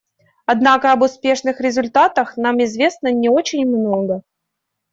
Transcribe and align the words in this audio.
Однако 0.47 0.93
об 0.93 1.03
успешных 1.03 1.61
результатах 1.61 2.35
нам 2.35 2.63
известно 2.63 3.09
не 3.13 3.29
очень 3.29 3.67
много. 3.67 4.23